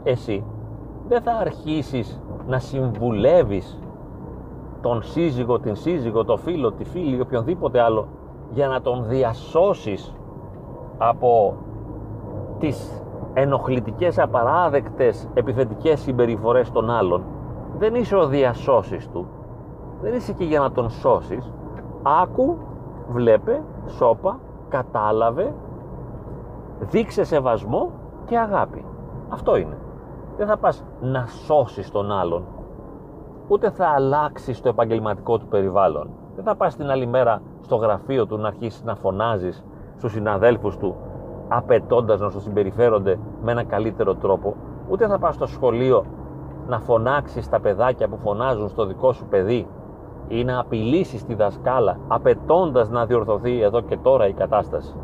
Εσύ 0.03 0.45
δεν 1.09 1.23
θα 1.23 1.33
αρχίσεις 1.33 2.21
να 2.47 2.59
συμβουλεύεις 2.59 3.79
τον 4.81 5.03
σύζυγο, 5.03 5.59
την 5.59 5.75
σύζυγο, 5.75 6.25
το 6.25 6.37
φίλο, 6.37 6.73
τη 6.73 6.85
φίλη, 6.85 7.21
οποιονδήποτε 7.21 7.81
άλλο 7.81 8.07
για 8.51 8.69
να 8.69 8.81
τον 8.81 9.05
διασώσεις 9.07 10.15
από 10.99 11.55
τις 12.59 13.03
ενοχλητικές, 13.33 14.19
απαράδεκτες, 14.19 15.29
επιθετικές 15.35 16.01
συμπεριφορές 16.01 16.71
των 16.71 16.91
άλλων. 16.91 17.23
Δεν 17.79 17.95
είσαι 17.95 18.17
ο 18.17 18.27
διασώσεις 18.27 19.09
του. 19.09 19.27
Δεν 20.01 20.15
είσαι 20.15 20.31
εκεί 20.31 20.45
για 20.45 20.61
να 20.61 20.73
τον 20.73 20.91
σώσεις. 20.91 21.53
Άκου, 22.03 22.57
βλέπε, 23.09 23.63
σώπα, 23.87 24.39
κατάλαβε, 24.69 25.55
δείξε 26.91 27.25
σεβασμό 27.25 27.91
και 28.25 28.39
αγάπη. 28.39 28.85
Αυτό 29.29 29.57
είναι. 29.57 29.79
Δεν 30.37 30.47
θα 30.47 30.57
πας 30.57 30.85
να 31.01 31.27
σώσεις 31.27 31.91
τον 31.91 32.13
άλλον 32.13 32.45
ούτε 33.49 33.71
θα 33.71 33.87
αλλάξεις 33.87 34.61
το 34.61 34.69
επαγγελματικό 34.69 35.39
του 35.39 35.47
περιβάλλον. 35.47 36.11
Δεν 36.35 36.45
θα 36.45 36.57
πας 36.57 36.77
την 36.77 36.91
άλλη 36.91 37.07
μέρα 37.07 37.43
στο 37.61 37.77
γραφείο 37.77 38.27
του 38.27 38.37
να 38.37 38.49
αρχίσεις 38.49 38.83
να 38.85 38.95
φωνάζεις 38.95 39.65
στους 39.97 40.13
συναδέλφους 40.13 40.77
του 40.77 40.97
απαιτώντας 41.49 42.21
να 42.21 42.31
σου 42.31 42.41
συμπεριφέρονται 42.41 43.19
με 43.43 43.53
ένα 43.53 43.65
καλύτερο 43.65 44.15
τρόπο. 44.15 44.55
Ούτε 44.89 45.07
θα 45.07 45.19
πας 45.19 45.35
στο 45.35 45.47
σχολείο 45.47 46.05
να 46.67 46.81
φωνάξεις 46.81 47.49
τα 47.49 47.61
παιδάκια 47.61 48.09
που 48.09 48.17
φωνάζουν 48.17 48.69
στο 48.69 48.87
δικό 48.87 49.13
σου 49.13 49.27
παιδί 49.27 49.67
ή 50.29 50.45
να 50.45 50.59
απειλήσεις 50.59 51.25
τη 51.25 51.35
δασκάλα 51.35 51.99
απαιτώντας 52.09 52.91
να 52.91 53.07
διορθωθεί 53.07 53.61
εδώ 53.61 53.81
και 53.81 53.97
τώρα 53.97 54.29
η 54.29 54.33
κατάσταση. 54.33 54.97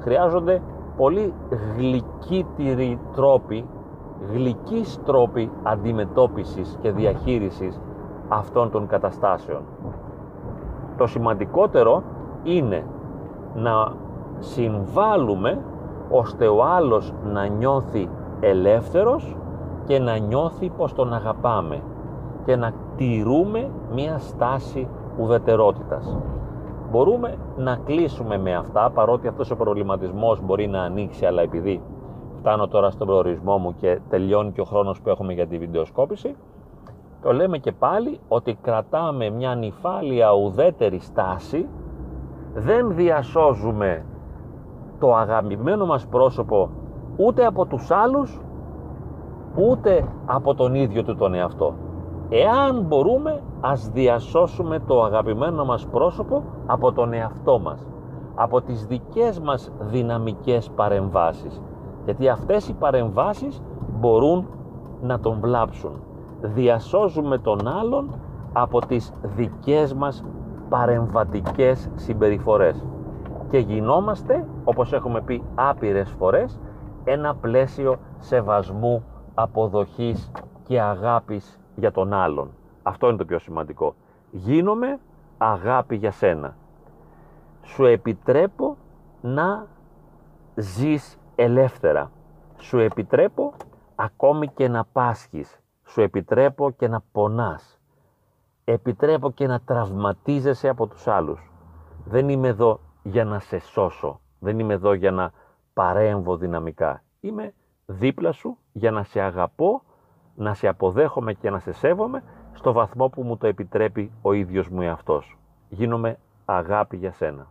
Χρειάζονται 0.00 0.62
πολύ 0.96 1.32
γλυκύτεροι 1.76 2.98
τρόποι 3.14 3.64
γλυκείς 4.32 5.00
τρόποι 5.04 5.50
αντιμετώπισης 5.62 6.78
και 6.80 6.90
διαχείρισης 6.92 7.80
αυτών 8.28 8.70
των 8.70 8.86
καταστάσεων. 8.86 9.62
Το 10.96 11.06
σημαντικότερο 11.06 12.02
είναι 12.42 12.84
να 13.54 13.92
συμβάλλουμε 14.38 15.58
ώστε 16.10 16.46
ο 16.46 16.64
άλλος 16.64 17.12
να 17.24 17.46
νιώθει 17.46 18.08
ελεύθερος 18.40 19.36
και 19.84 19.98
να 19.98 20.16
νιώθει 20.16 20.70
πως 20.76 20.92
τον 20.92 21.12
αγαπάμε 21.12 21.82
και 22.44 22.56
να 22.56 22.72
τηρούμε 22.96 23.70
μία 23.94 24.18
στάση 24.18 24.88
ουδετερότητας. 25.18 26.18
Μπορούμε 26.90 27.38
να 27.56 27.76
κλείσουμε 27.84 28.38
με 28.38 28.54
αυτά 28.54 28.90
παρότι 28.90 29.28
αυτός 29.28 29.50
ο 29.50 29.56
προβληματισμός 29.56 30.40
μπορεί 30.40 30.66
να 30.66 30.82
ανοίξει 30.82 31.26
αλλά 31.26 31.42
επειδή 31.42 31.80
φτάνω 32.38 32.68
τώρα 32.68 32.90
στον 32.90 33.06
προορισμό 33.06 33.58
μου 33.58 33.74
και 33.74 34.00
τελειώνει 34.08 34.52
και 34.52 34.60
ο 34.60 34.64
χρόνος 34.64 35.00
που 35.00 35.08
έχουμε 35.08 35.32
για 35.32 35.46
τη 35.46 35.58
βιντεοσκόπηση 35.58 36.36
το 37.22 37.32
λέμε 37.32 37.58
και 37.58 37.72
πάλι 37.72 38.20
ότι 38.28 38.58
κρατάμε 38.62 39.30
μια 39.30 39.54
νυφάλια 39.54 40.32
ουδέτερη 40.34 40.98
στάση 40.98 41.68
δεν 42.54 42.94
διασώζουμε 42.94 44.04
το 44.98 45.14
αγαπημένο 45.14 45.86
μας 45.86 46.06
πρόσωπο 46.06 46.70
ούτε 47.16 47.46
από 47.46 47.66
τους 47.66 47.90
άλλους 47.90 48.40
ούτε 49.54 50.04
από 50.26 50.54
τον 50.54 50.74
ίδιο 50.74 51.04
του 51.04 51.16
τον 51.16 51.34
εαυτό 51.34 51.74
εάν 52.28 52.80
μπορούμε 52.80 53.42
ας 53.60 53.90
διασώσουμε 53.90 54.78
το 54.78 55.02
αγαπημένο 55.02 55.64
μας 55.64 55.86
πρόσωπο 55.86 56.42
από 56.66 56.92
τον 56.92 57.12
εαυτό 57.12 57.58
μας 57.58 57.86
από 58.34 58.60
τις 58.60 58.86
δικές 58.86 59.40
μας 59.40 59.72
δυναμικές 59.80 60.70
παρεμβάσεις 60.70 61.62
γιατί 62.06 62.28
αυτές 62.28 62.68
οι 62.68 62.72
παρεμβάσεις 62.72 63.62
μπορούν 64.00 64.46
να 65.02 65.20
τον 65.20 65.38
βλάψουν. 65.40 65.92
Διασώζουμε 66.40 67.38
τον 67.38 67.68
άλλον 67.68 68.20
από 68.52 68.86
τις 68.86 69.12
δικές 69.22 69.94
μας 69.94 70.24
παρεμβατικές 70.68 71.90
συμπεριφορές 71.94 72.84
και 73.50 73.58
γινόμαστε, 73.58 74.46
όπως 74.64 74.92
έχουμε 74.92 75.20
πει 75.20 75.42
άπειρες 75.54 76.10
φορές, 76.10 76.60
ένα 77.04 77.34
πλαίσιο 77.34 77.96
σεβασμού, 78.18 79.02
αποδοχής 79.34 80.30
και 80.62 80.80
αγάπης 80.80 81.58
για 81.76 81.92
τον 81.92 82.12
άλλον. 82.12 82.50
Αυτό 82.82 83.08
είναι 83.08 83.16
το 83.16 83.24
πιο 83.24 83.38
σημαντικό. 83.38 83.94
Γίνομαι 84.30 84.98
αγάπη 85.38 85.96
για 85.96 86.10
σένα. 86.10 86.56
Σου 87.62 87.84
επιτρέπω 87.84 88.76
να 89.20 89.66
ζεις 90.54 91.18
ελεύθερα. 91.34 92.10
Σου 92.58 92.78
επιτρέπω 92.78 93.52
ακόμη 93.94 94.48
και 94.48 94.68
να 94.68 94.84
πάσχεις. 94.84 95.60
Σου 95.84 96.00
επιτρέπω 96.00 96.70
και 96.70 96.88
να 96.88 97.02
πονάς. 97.12 97.80
Επιτρέπω 98.64 99.30
και 99.30 99.46
να 99.46 99.60
τραυματίζεσαι 99.60 100.68
από 100.68 100.86
τους 100.86 101.06
άλλους. 101.06 101.50
Δεν 102.04 102.28
είμαι 102.28 102.48
εδώ 102.48 102.80
για 103.02 103.24
να 103.24 103.38
σε 103.38 103.58
σώσω. 103.58 104.20
Δεν 104.38 104.58
είμαι 104.58 104.74
εδώ 104.74 104.92
για 104.92 105.10
να 105.10 105.32
παρέμβω 105.72 106.36
δυναμικά. 106.36 107.02
Είμαι 107.20 107.54
δίπλα 107.86 108.32
σου 108.32 108.58
για 108.72 108.90
να 108.90 109.02
σε 109.02 109.20
αγαπώ, 109.20 109.82
να 110.36 110.54
σε 110.54 110.68
αποδέχομαι 110.68 111.32
και 111.32 111.50
να 111.50 111.58
σε 111.58 111.72
σέβομαι 111.72 112.22
στο 112.52 112.72
βαθμό 112.72 113.08
που 113.08 113.22
μου 113.22 113.36
το 113.36 113.46
επιτρέπει 113.46 114.10
ο 114.22 114.32
ίδιος 114.32 114.68
μου 114.68 114.80
εαυτός. 114.82 115.38
Γίνομαι 115.68 116.18
αγάπη 116.44 116.96
για 116.96 117.12
σένα. 117.12 117.46